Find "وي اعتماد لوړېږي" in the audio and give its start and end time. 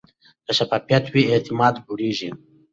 1.13-2.29